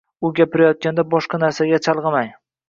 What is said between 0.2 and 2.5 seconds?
U gapirayotganda boshqa narsalarga chalg‘imang.